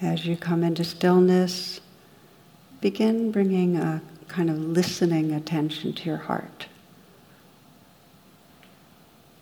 [0.00, 1.80] As you come into stillness,
[2.80, 6.66] begin bringing a kind of listening attention to your heart.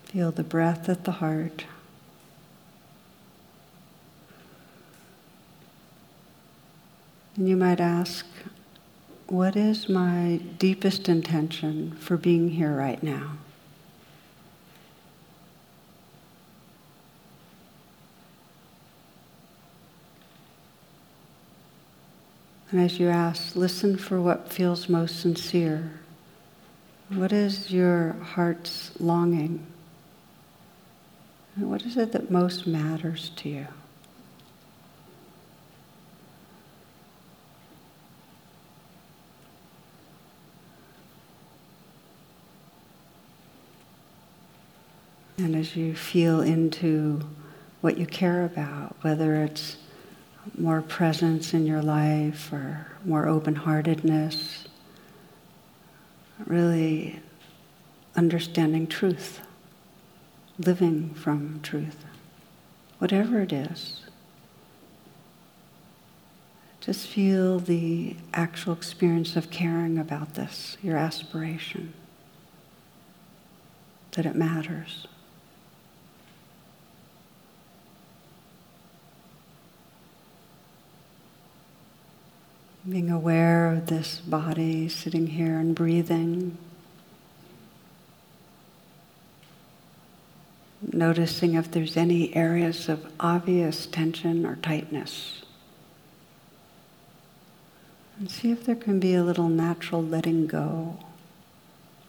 [0.05, 1.67] Feel the breath at the heart.
[7.37, 8.25] And you might ask,
[9.27, 13.33] what is my deepest intention for being here right now?
[22.71, 25.93] And as you ask, listen for what feels most sincere.
[27.11, 29.65] What is your heart's longing?
[31.55, 33.67] And what is it that most matters to you?
[45.39, 47.21] And as you feel into
[47.81, 49.77] what you care about, whether it's
[50.57, 54.65] more presence in your life or more open heartedness,
[56.47, 57.21] really
[58.15, 59.41] understanding truth,
[60.59, 62.05] living from truth,
[62.99, 64.03] whatever it is.
[66.81, 71.93] Just feel the actual experience of caring about this, your aspiration,
[74.13, 75.07] that it matters.
[82.89, 86.57] Being aware of this body sitting here and breathing.
[90.93, 95.43] Noticing if there's any areas of obvious tension or tightness.
[98.21, 100.97] And see if there can be a little natural letting go,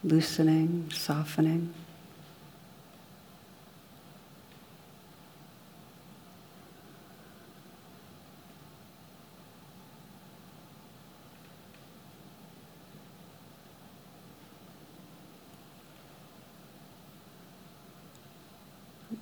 [0.04, 1.74] loosening, softening.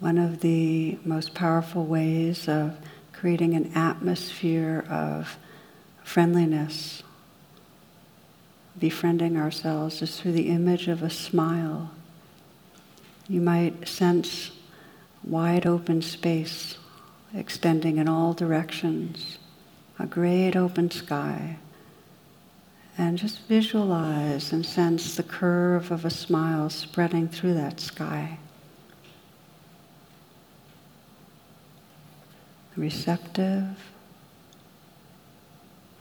[0.00, 2.76] One of the most powerful ways of
[3.12, 5.38] creating an atmosphere of
[6.04, 7.02] friendliness,
[8.78, 11.90] befriending ourselves, is through the image of a smile.
[13.26, 14.50] You might sense
[15.24, 16.76] wide open space
[17.34, 19.38] extending in all directions,
[19.98, 21.56] a great open sky.
[22.98, 28.38] And just visualize and sense the curve of a smile spreading through that sky.
[32.76, 33.90] Receptive,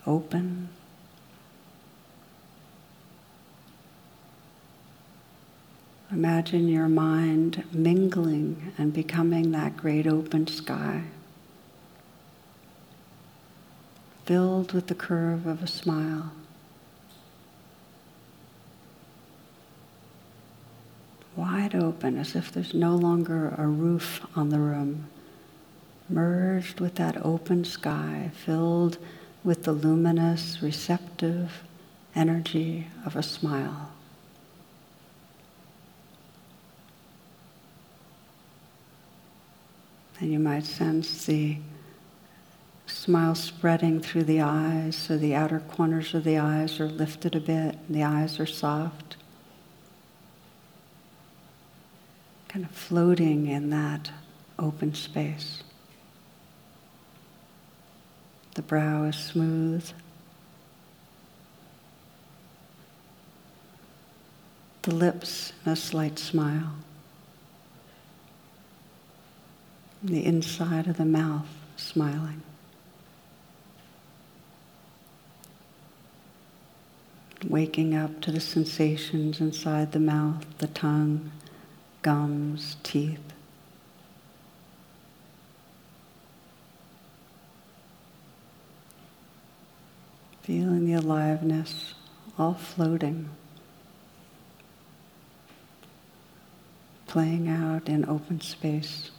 [0.05, 0.69] open.
[6.11, 11.03] Imagine your mind mingling and becoming that great open sky,
[14.25, 16.31] filled with the curve of a smile.
[21.35, 25.09] Wide open, as if there's no longer a roof on the room
[26.09, 28.97] merged with that open sky, filled
[29.43, 31.63] with the luminous, receptive
[32.15, 33.91] energy of a smile.
[40.19, 41.57] And you might sense the
[42.87, 47.39] smile spreading through the eyes, so the outer corners of the eyes are lifted a
[47.39, 49.17] bit, and the eyes are soft.
[52.47, 54.11] Kind of floating in that
[54.57, 55.61] open space.
[58.55, 59.85] The brow is smooth.
[64.83, 66.71] The lips, a slight smile.
[70.01, 72.43] The inside of the mouth smiling.
[77.45, 81.31] Waking up to the sensations inside the mouth, the tongue,
[82.01, 83.24] gums, teeth.
[90.45, 91.95] Feeling the aliveness
[92.37, 93.31] all floating,
[97.07, 99.09] playing out in open space.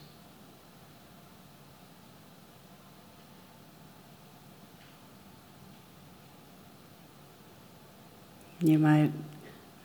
[8.61, 9.11] You might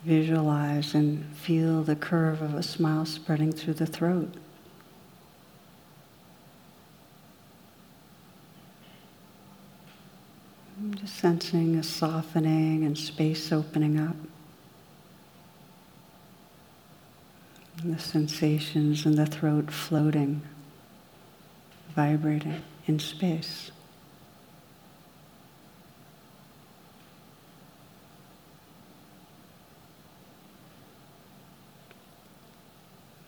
[0.04, 4.32] visualize and feel the curve of a smile spreading through the throat.
[10.96, 14.16] Just sensing a softening and space opening up.
[17.80, 20.42] And the sensations in the throat floating,
[21.96, 23.70] vibrating in space.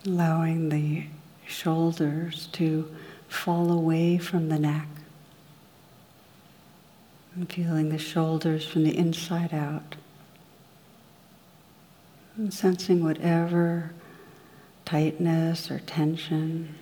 [0.04, 1.04] Allowing the
[1.46, 2.92] shoulders to
[3.28, 4.88] fall away from the neck.
[7.34, 9.96] And feeling the shoulders from the inside out.
[12.36, 13.92] And sensing whatever
[14.84, 16.74] tightness or tension,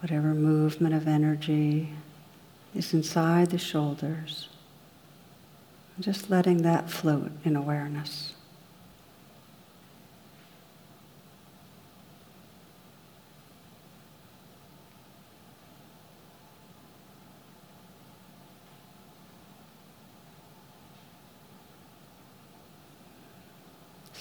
[0.00, 1.90] whatever movement of energy
[2.74, 4.48] is inside the shoulders.
[5.98, 8.35] Just letting that float in awareness.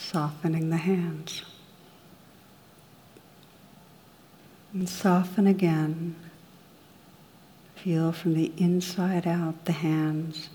[0.06, 1.42] Softening the hands.
[4.74, 6.16] And soften again.
[7.76, 10.50] Feel from the inside out the hands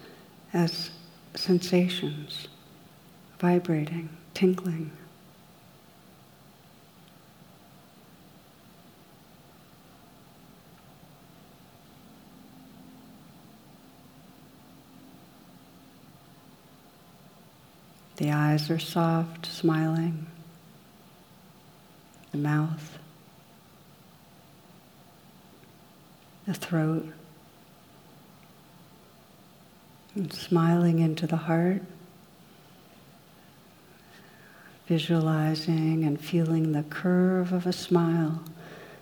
[0.52, 0.91] as
[1.35, 2.49] sensations,
[3.38, 4.91] vibrating, tingling.
[18.20, 20.26] The eyes are soft, smiling.
[22.32, 22.99] The mouth.
[26.46, 27.06] The throat.
[30.14, 31.81] And smiling into the heart.
[34.87, 38.43] Visualizing and feeling the curve of a smile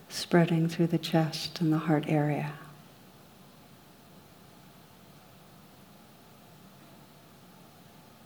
[0.09, 2.53] spreading through the chest and the heart area.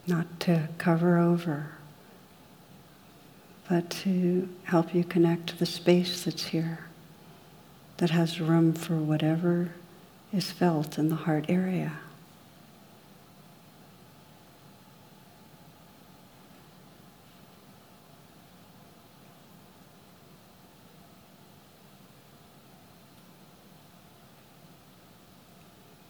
[0.05, 1.71] Not to cover over,
[3.69, 6.79] but to help you connect to the space that's here,
[7.97, 9.71] that has room for whatever
[10.33, 11.93] is felt in the heart area.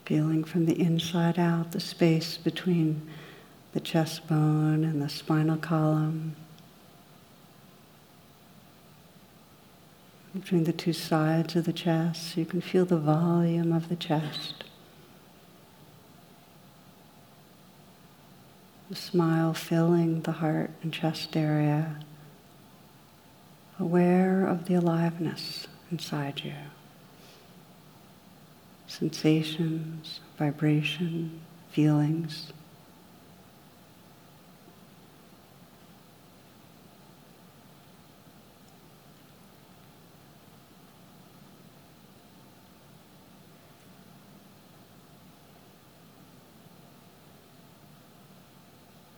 [0.06, 3.10] Feeling from the inside out the space between
[3.74, 6.36] the chest bone and the spinal column.
[10.34, 14.64] Between the two sides of the chest, you can feel the volume of the chest.
[18.90, 21.98] The smile filling the heart and chest area,
[23.80, 26.54] aware of the aliveness inside you.
[28.86, 31.42] Sensations, vibration,
[31.72, 32.54] feelings.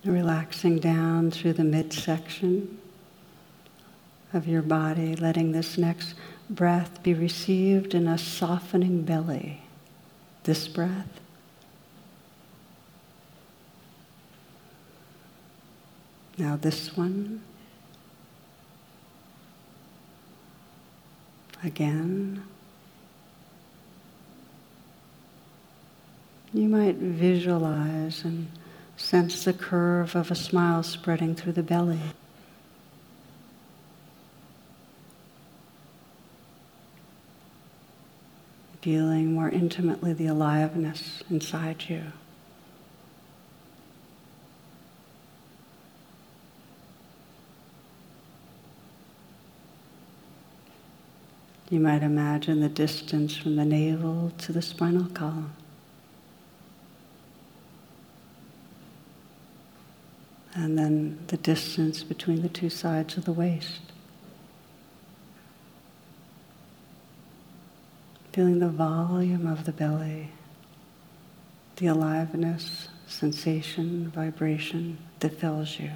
[0.06, 2.78] Relaxing down through the midsection
[4.34, 6.14] of your body, letting this next
[6.48, 9.64] breath be received in a softening belly.
[10.44, 11.20] This breath.
[16.38, 17.42] Now, this one.
[21.64, 22.44] Again.
[26.54, 28.48] You might visualize and
[28.98, 32.00] Sense the curve of a smile spreading through the belly.
[38.82, 42.04] Feeling more intimately the aliveness inside you.
[51.70, 55.54] You might imagine the distance from the navel to the spinal column.
[60.56, 63.82] And then the distance between the two sides of the waist.
[68.32, 70.32] Feeling the volume of the belly,
[71.76, 75.92] the aliveness sensation, vibration that fills you.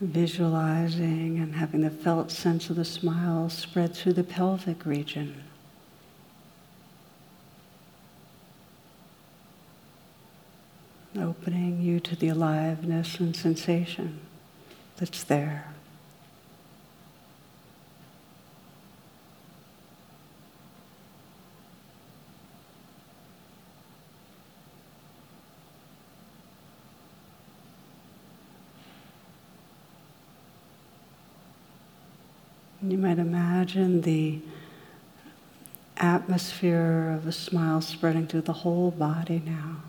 [0.00, 5.42] Visualizing and having the felt sense of the smile spread through the pelvic region.
[11.18, 14.20] Opening you to the aliveness and sensation
[14.98, 15.74] that's there.
[32.90, 34.38] You might imagine the
[35.98, 39.82] atmosphere of a smile spreading through the whole body now.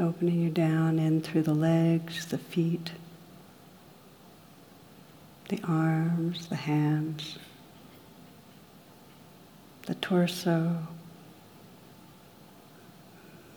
[0.00, 2.92] Opening you down in through the legs, the feet,
[5.48, 7.38] the arms, the hands,
[9.86, 10.86] the torso,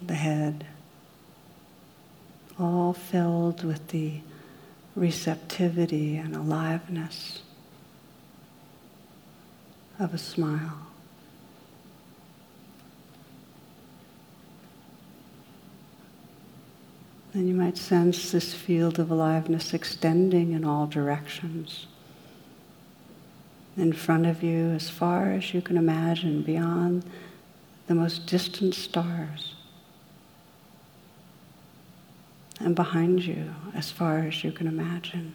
[0.01, 0.65] the head,
[2.58, 4.22] all filled with the
[5.00, 7.41] receptivity and aliveness
[9.98, 10.88] of a smile.
[17.34, 21.86] Then you might sense this field of aliveness extending in all directions.
[23.77, 27.06] In front of you, as far as you can imagine, beyond
[27.88, 29.56] the most distant stars
[32.60, 35.34] and behind you as far as you can imagine,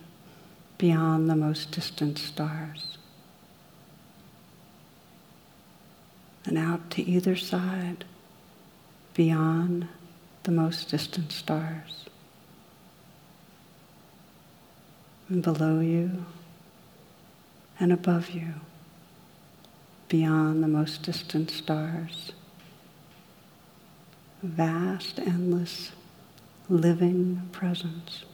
[0.76, 2.99] beyond the most distant stars.
[6.45, 8.04] And out to either side,
[9.14, 9.88] beyond
[10.43, 12.04] the most distant stars.
[15.31, 16.26] And below you
[17.81, 18.54] and above you,
[20.09, 22.33] beyond the most distant stars.
[24.43, 25.93] Vast, endless
[26.68, 28.25] living presence.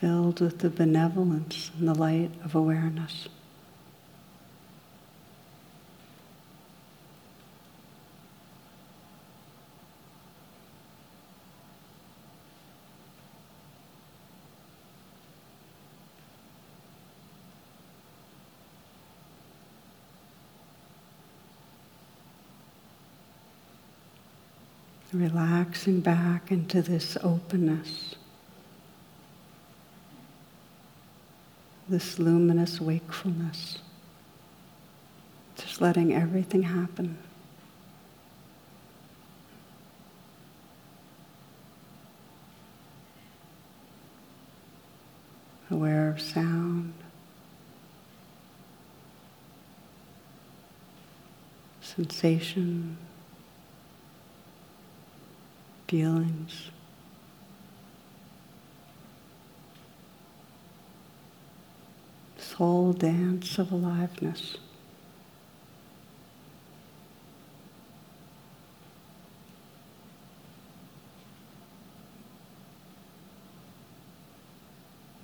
[0.00, 3.28] Filled with the benevolence and the light of awareness.
[25.12, 28.14] Relaxing back into this openness,
[31.88, 33.78] this luminous wakefulness,
[35.56, 37.16] just letting everything happen.
[45.70, 46.94] Aware of sound,
[51.80, 52.96] sensation,
[55.88, 56.70] feelings.
[62.36, 64.58] This whole dance of aliveness.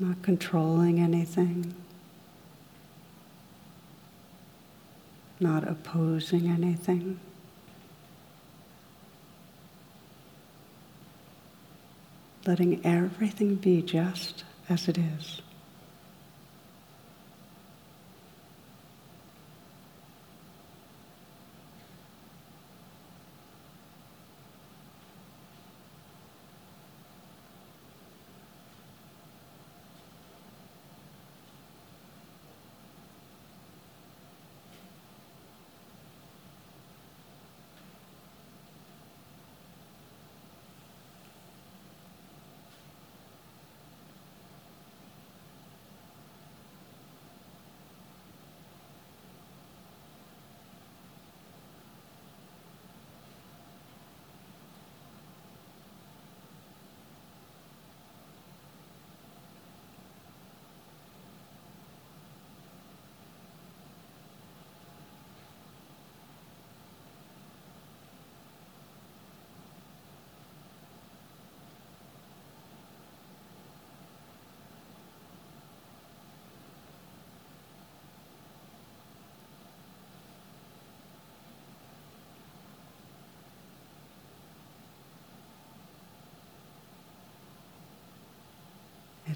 [0.01, 1.75] Not controlling anything,
[5.39, 7.21] not opposing anything.
[12.47, 15.43] Letting everything be just as it is.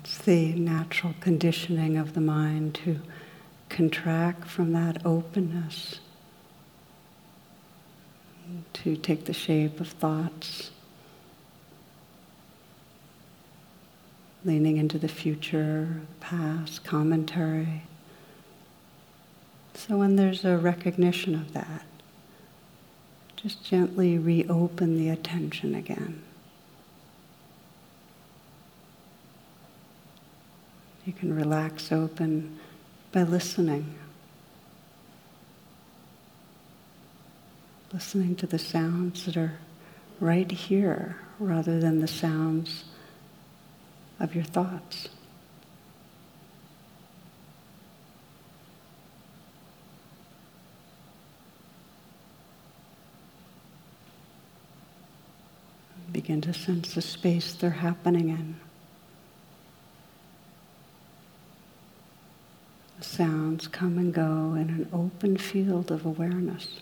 [0.01, 3.01] It's the natural conditioning of the mind to
[3.69, 5.99] contract from that openness
[8.75, 10.71] to take the shape of thoughts,
[14.45, 17.83] leaning into the future, past, commentary.
[19.75, 21.85] So when there's a recognition of that,
[23.35, 26.23] just gently reopen the attention again.
[31.09, 32.59] You can relax open
[33.13, 33.95] by listening.
[37.95, 39.55] Listening to the sounds that are
[40.21, 42.85] right here rather than the sounds
[44.21, 45.09] of your thoughts.
[56.13, 58.68] Begin to sense the space they're happening in.
[63.05, 66.81] Sounds come and go in an open field of awareness.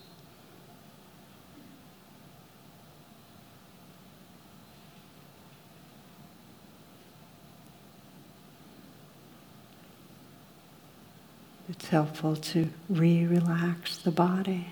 [11.69, 14.69] It's helpful to re relax the body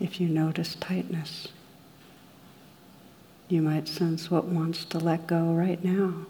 [0.00, 1.48] if you notice tightness.
[3.48, 6.26] You might sense what wants to let go right now.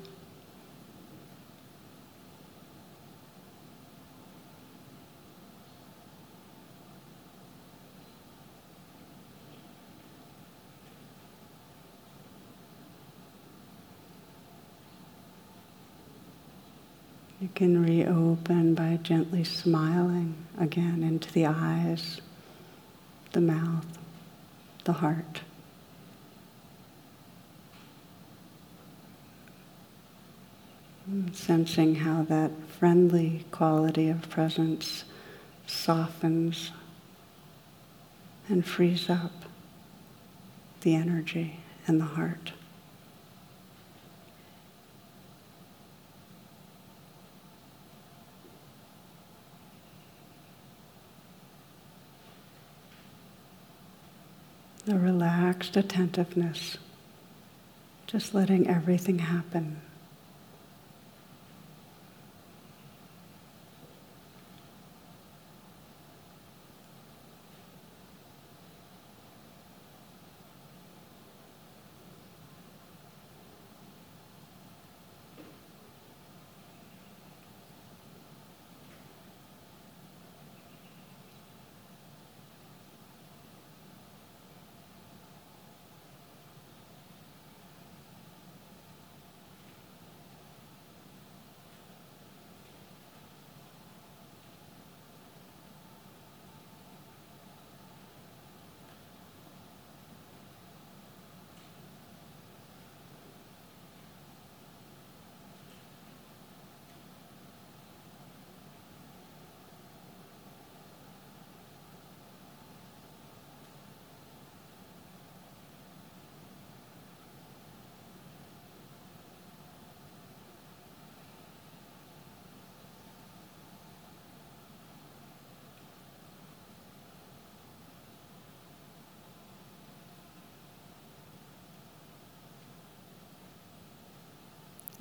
[17.54, 22.21] Can reopen by gently smiling again into the eyes,
[23.32, 23.86] the mouth,
[24.84, 25.43] the heart.
[31.32, 35.04] Sensing how that friendly quality of presence
[35.67, 36.71] softens
[38.49, 39.32] and frees up
[40.80, 42.52] the energy and the heart.
[54.86, 56.76] The relaxed attentiveness,
[58.06, 59.80] just letting everything happen.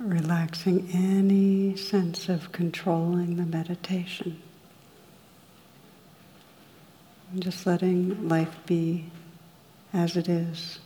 [0.04, 4.40] Relaxing any sense of controlling the meditation.
[7.38, 9.06] Just letting life be
[9.92, 10.78] as it is.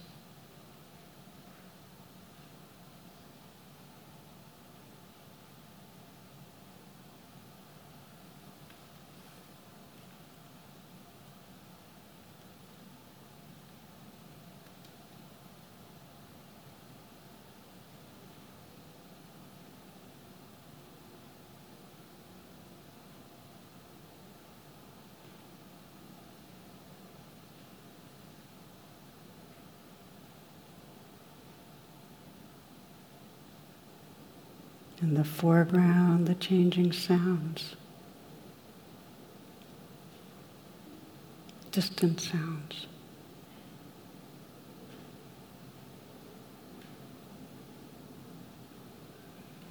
[35.00, 37.76] In the foreground, the changing sounds,
[41.70, 42.86] distant sounds.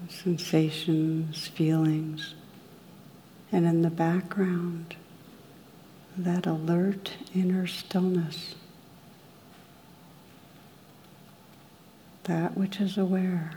[0.07, 2.33] Sensations, feelings,
[3.51, 4.95] and in the background,
[6.17, 8.55] that alert inner stillness,
[12.23, 13.51] that which is aware.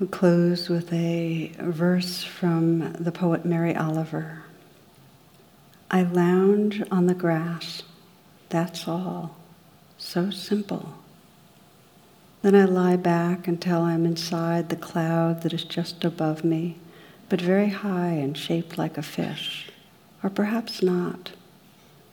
[0.00, 4.44] We close with a verse from the poet Mary Oliver.
[5.90, 7.82] I lounge on the grass,
[8.48, 9.36] that's all,
[9.98, 10.94] so simple.
[12.40, 16.78] Then I lie back until I'm inside the cloud that is just above me,
[17.28, 19.70] but very high and shaped like a fish,
[20.22, 21.32] or perhaps not.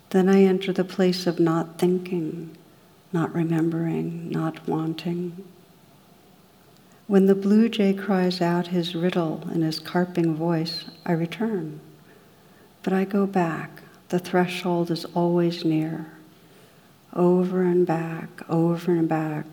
[0.10, 2.58] Then I enter the place of not thinking,
[3.14, 5.46] not remembering, not wanting.
[7.08, 11.80] When the blue jay cries out his riddle in his carping voice, I return.
[12.84, 13.82] But I go back.
[14.10, 16.12] The threshold is always near.
[17.14, 19.46] Over and back, over and back.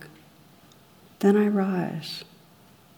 [1.20, 2.24] Then I rise.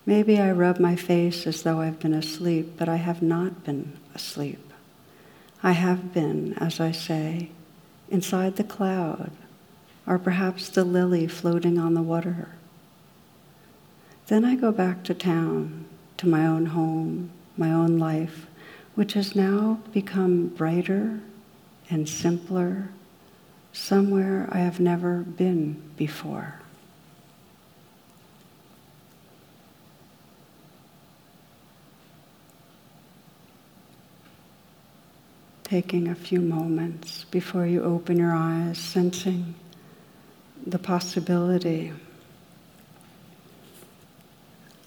[0.06, 3.98] Maybe I rub my face as though I've been asleep, but I have not been
[4.14, 4.72] asleep.
[5.62, 7.50] I have been, as I say,
[8.08, 9.32] inside the cloud,
[10.06, 12.48] or perhaps the lily floating on the water.
[14.26, 15.84] Then I go back to town,
[16.16, 18.46] to my own home, my own life,
[18.96, 21.20] which has now become brighter
[21.88, 22.88] and simpler,
[23.72, 26.60] somewhere I have never been before.
[35.62, 39.54] Taking a few moments before you open your eyes, sensing
[40.66, 41.92] the possibility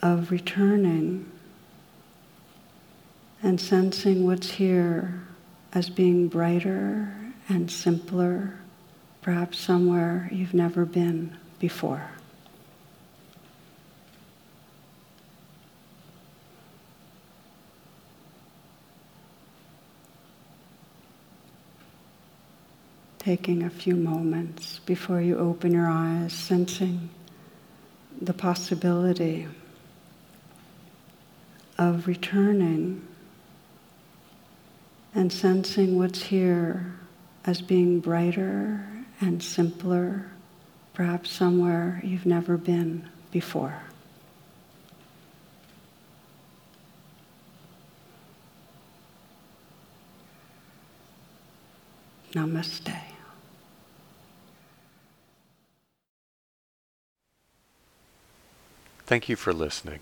[0.02, 1.30] of returning
[3.42, 5.22] and sensing what's here
[5.74, 7.14] as being brighter
[7.48, 8.60] and simpler,
[9.22, 12.12] perhaps somewhere you've never been before.
[23.20, 27.10] Taking a few moments before you open your eyes, sensing
[28.22, 29.48] the possibility
[31.80, 33.02] of returning
[35.16, 36.94] and sensing what's here
[37.46, 38.86] as being brighter
[39.22, 40.30] and simpler,
[40.94, 43.82] perhaps somewhere you've never been before.
[52.34, 52.94] Namaste.
[59.06, 60.02] Thank you for listening.